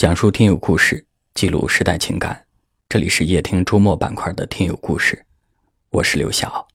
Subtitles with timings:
[0.00, 2.46] 讲述听友故事，记录时代情感。
[2.88, 5.26] 这里是夜听周末板块的听友故事，
[5.90, 6.66] 我是刘晓。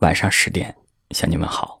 [0.00, 0.76] 晚上十点
[1.12, 1.80] 向你们好。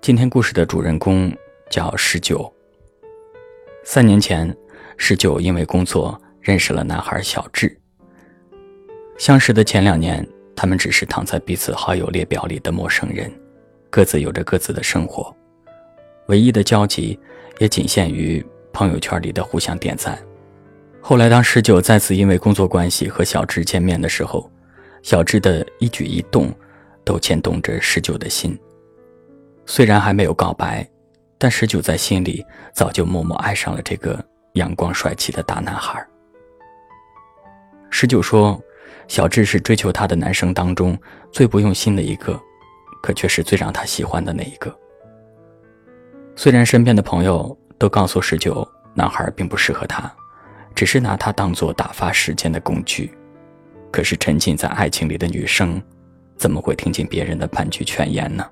[0.00, 1.32] 今天故事的主人公
[1.70, 2.52] 叫十九。
[3.84, 4.52] 三年前，
[4.96, 7.80] 十九因为工作认识了男孩小智。
[9.16, 13.32] 相识的前两年，他们只是躺在彼此好友列表里的陌生人，
[13.90, 15.32] 各自有着各自的生活，
[16.26, 17.16] 唯一的交集
[17.60, 18.44] 也仅限于。
[18.72, 20.18] 朋友圈里的互相点赞。
[21.02, 24.50] 后来，当十九再次因为工作关系和小智见面的时候，
[25.02, 26.52] 小智的一举一动
[27.04, 28.58] 都牵动着十九的心。
[29.64, 30.86] 虽然还没有告白，
[31.38, 36.06] 但十九在心里早就默默爱上了这个阳光帅气的大男孩。
[37.88, 38.62] 十九说
[39.08, 40.96] ：“小智是追求他的男生当中
[41.32, 42.38] 最不用心的一个，
[43.02, 44.78] 可却是最让他喜欢的那一个。”
[46.36, 47.56] 虽然身边的朋友。
[47.80, 50.14] 都告诉十九，男孩并不适合他，
[50.74, 53.10] 只是拿他当做打发时间的工具。
[53.90, 55.82] 可是沉浸在爱情里的女生，
[56.36, 58.46] 怎么会听进别人的半句劝言呢？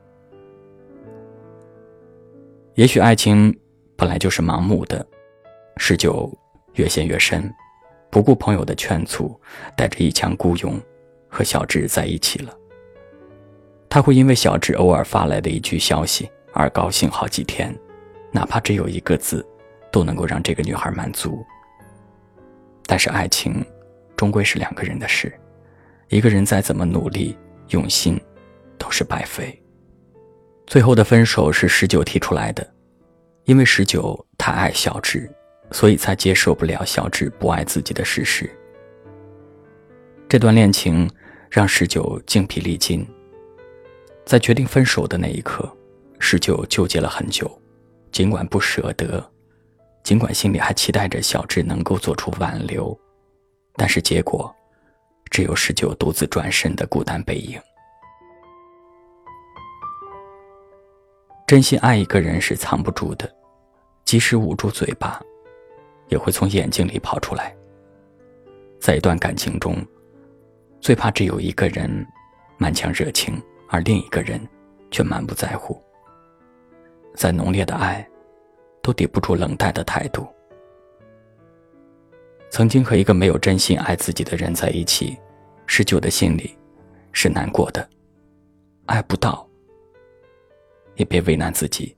[2.75, 3.55] 也许爱情
[3.97, 5.07] 本来就是盲目的，
[5.77, 6.33] 十九
[6.77, 7.53] 越陷越深，
[8.11, 9.39] 不顾朋友的劝阻，
[9.77, 10.81] 带着一腔孤勇，
[11.29, 12.57] 和小智在一起了。
[13.91, 17.79] 他会因为小智偶尔发来的一句消息而高兴好几天。
[18.31, 19.47] 哪怕只有一个字，
[19.91, 21.45] 都能够让这个女孩满足。
[22.87, 23.65] 但是爱情，
[24.17, 25.33] 终归是两个人的事，
[26.09, 27.37] 一个人再怎么努力
[27.69, 28.21] 用心，
[28.79, 29.63] 都是白费。
[30.67, 32.67] 最后的分手是十九提出来的，
[33.45, 35.31] 因为十九太爱小智，
[35.71, 38.51] 所以才接受不了小智不爱自己的事实。
[40.29, 41.11] 这段恋情
[41.51, 43.07] 让十九精疲力尽，
[44.27, 45.71] 在决定分手的那一刻，
[46.19, 47.51] 十九纠结了很久。
[48.11, 49.25] 尽管不舍得，
[50.03, 52.99] 尽管心里还期待着小智能够做出挽留，
[53.75, 54.55] 但是结果，
[55.31, 57.61] 只有十九独自转身的孤单背影。
[61.47, 63.31] 真心爱一个人是藏不住的，
[64.05, 65.21] 即使捂住嘴巴，
[66.09, 67.57] 也会从眼睛里跑出来。
[68.81, 69.77] 在一段感情中，
[70.81, 72.07] 最怕只有一个人
[72.59, 74.41] 满腔热情，而另一个人
[74.91, 75.83] 却满不在乎。
[77.19, 78.09] 再浓烈的爱，
[78.81, 80.25] 都抵不住冷淡的态度。
[82.49, 85.19] 曾经和一个没有真心爱自己的人在一起，
[85.67, 86.57] 十九的心里
[87.11, 87.91] 是难过的。
[88.87, 89.45] 爱不到，
[90.95, 91.97] 也别为难自己。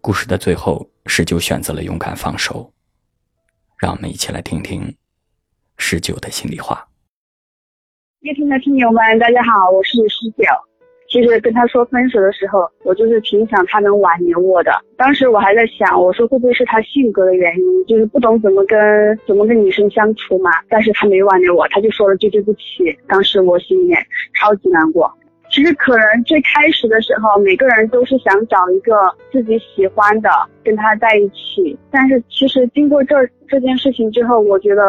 [0.00, 2.72] 故事的最后，十九选择了勇敢放手。
[3.76, 4.96] 让我们一起来听听
[5.78, 6.88] 十九的心里话。
[8.20, 10.44] 夜听的听友们，大家好，我是十九。
[11.22, 14.72] 就是跟他说分手的时候，我就是挺想他能挽留我的。
[14.96, 20.50] 当时我还在想，我说会不会是他性格的原因，就是不懂怎么跟怎么跟女生相处嘛。
[20.68, 22.60] 但是他没挽留我，他就说了句对不起。
[23.06, 23.98] 当时我心里面
[24.34, 25.12] 超级难过。
[25.48, 28.92] 其实可能最开始的时候，每个人都是想找一个
[29.30, 30.28] 自己喜欢的
[30.64, 31.78] 跟他在一起。
[31.90, 33.14] 但是其实经过这
[33.46, 34.82] 这件事情之后，我觉得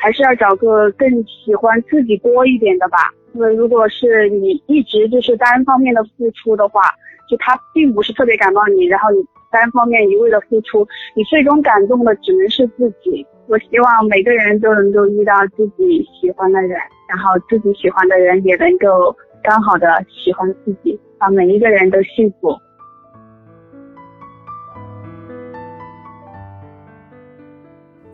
[0.00, 2.98] 还是要找个更喜欢自己多一点的吧。
[3.34, 6.82] 因为如果是你一直就是单方面的付出的话，
[7.28, 9.18] 就他并不是特别感冒你，然后你
[9.50, 13.26] 单方面一味的付出，你最终感动的只能是自己。
[13.46, 22.56] 我希望每个人都能够遇到自己喜欢的人，然后自己喜欢的人也能够刚好的喜欢自己，让每一个人都幸福。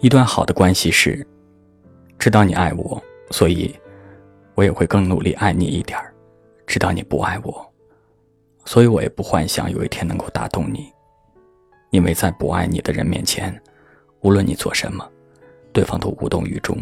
[0.00, 1.26] 一段好的关系是，
[2.18, 3.74] 知道你爱我，所以。
[4.56, 6.14] 我也会更努力爱你一点儿，
[6.64, 7.74] 知道你不爱我，
[8.64, 10.92] 所以我也不幻想有一天能够打动你，
[11.90, 13.60] 因为在不爱你的人面前，
[14.20, 15.04] 无论你做什么，
[15.72, 16.78] 对方都无动于衷。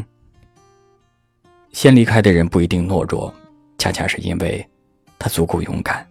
[1.72, 3.32] 先离开的人不一定懦弱，
[3.78, 4.62] 恰恰是因为
[5.18, 6.06] 他足够勇敢，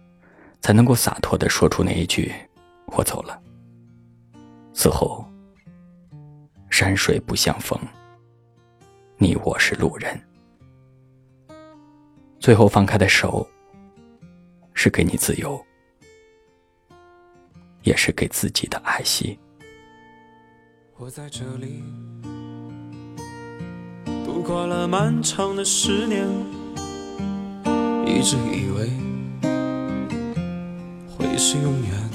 [0.60, 2.32] 才能够洒脱的说出那一句
[2.96, 3.40] “我走了”。
[4.74, 5.24] 此后，
[6.70, 7.78] 山水不相逢，
[9.22, 10.20] 你我是路人。
[12.40, 13.46] 最后放开的手，
[14.74, 15.64] 是给你自由，
[17.84, 19.38] 也是给自己的爱惜。
[20.96, 21.84] 我在这里
[24.24, 26.26] 度过了漫长的十年，
[28.04, 28.90] 一直以为
[31.16, 32.10] 会是永远。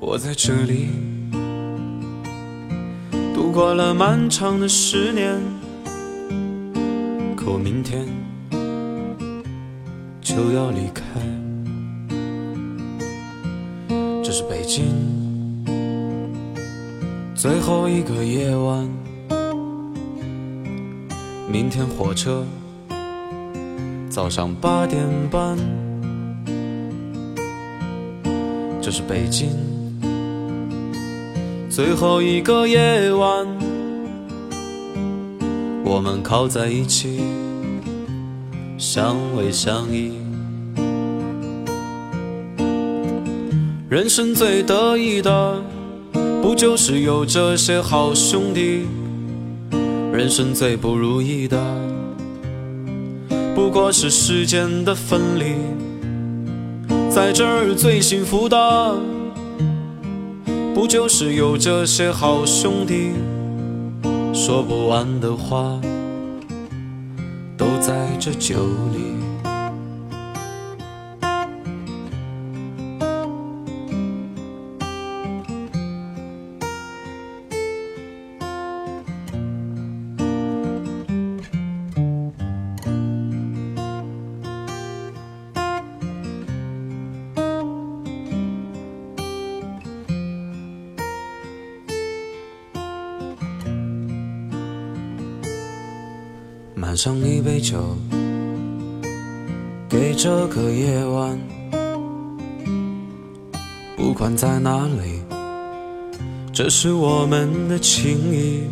[0.00, 0.88] 我在这里
[3.42, 5.36] 度过了漫长的十年。
[7.36, 8.06] 可我明天
[10.20, 11.02] 就要离开，
[14.22, 14.84] 这是北京
[17.34, 18.88] 最后一个夜晚，
[21.50, 22.44] 明天火车
[24.08, 25.58] 早上八点半，
[28.80, 29.50] 这是北京
[31.74, 33.46] 最后一个夜晚，
[35.82, 37.22] 我们靠在一起，
[38.76, 40.12] 相偎相依。
[43.88, 45.62] 人生最得意的，
[46.42, 48.82] 不就是有这些好兄弟？
[50.12, 51.58] 人生最不如意的，
[53.54, 55.54] 不过是时间的分离。
[57.08, 58.94] 在这儿最幸福的，
[60.82, 63.12] 不就是有这些好兄弟？
[64.34, 65.80] 说不完的话，
[67.56, 68.56] 都在这酒
[68.92, 69.31] 里。
[96.92, 97.96] 满上一杯酒，
[99.88, 101.38] 给这个夜晚。
[103.96, 105.22] 不管在哪里，
[106.52, 108.64] 这是我们的情谊。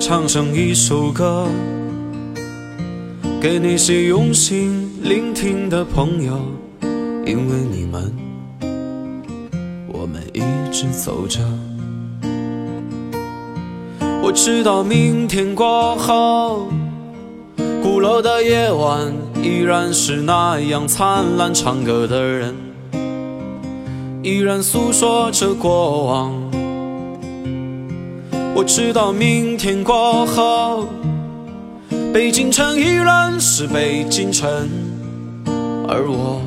[0.00, 1.46] 唱上一首歌，
[3.40, 6.40] 给那些用心聆听的朋友，
[7.24, 8.12] 因为你们，
[9.86, 10.40] 我们一
[10.72, 11.38] 直走着。
[14.34, 16.66] 我知道明天过后，
[17.80, 22.52] 鼓楼的夜晚依然是那样灿烂，唱歌的人
[24.24, 26.32] 依然诉说着过往。
[28.56, 30.88] 我知道明天过后，
[32.12, 34.68] 北京城依然是北京城，
[35.86, 36.42] 而我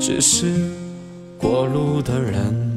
[0.00, 0.46] 只是
[1.36, 2.71] 过路的人。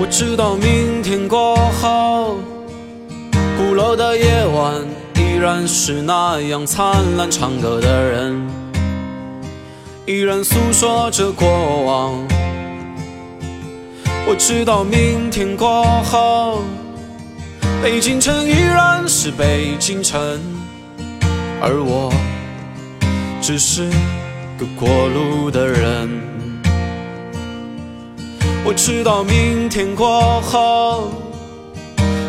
[0.00, 2.38] 我知道明天过后，
[3.56, 4.74] 鼓楼的夜晚
[5.16, 8.40] 依然是那样灿烂，唱歌的人
[10.06, 11.48] 依然诉说着过
[11.84, 12.14] 往。
[14.26, 16.62] 我知道明天过后，
[17.82, 20.20] 北京城依然是北京城，
[21.60, 22.12] 而我
[23.40, 23.90] 只是
[24.58, 26.08] 个过路的人。
[28.64, 31.12] 我知道明天过后，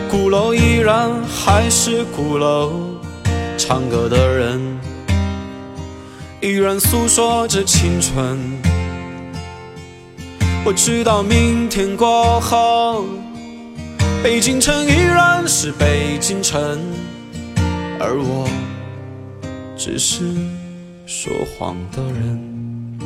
[0.09, 2.71] 鼓楼依然还是鼓楼，
[3.57, 4.61] 唱歌的人
[6.39, 8.37] 依然诉说着青春。
[10.63, 13.05] 我知道明天过后，
[14.23, 16.79] 北京城依然是北京城，
[17.99, 18.47] 而我
[19.75, 20.23] 只是
[21.11, 22.99] 说谎的人。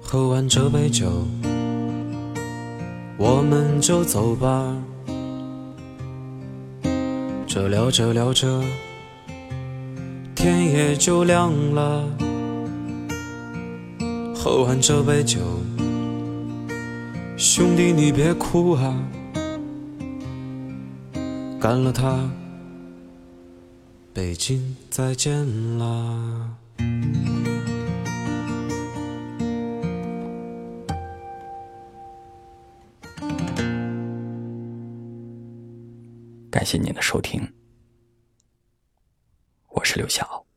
[0.00, 1.26] 喝完这杯酒，
[3.16, 4.76] 我们就走吧。
[7.48, 8.62] 这聊着聊着，
[10.36, 12.04] 天也就亮了。
[14.36, 15.40] 喝完这杯酒，
[17.36, 18.94] 兄弟你别哭啊，
[21.60, 22.30] 干了它，
[24.12, 26.56] 北京再见啦。
[36.50, 37.52] 感谢您的收听，
[39.68, 40.47] 我是刘晓。